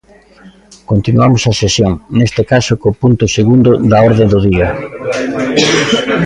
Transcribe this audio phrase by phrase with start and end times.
[0.91, 4.69] Continuamos a sesión, neste caso co punto segundo da orde do día.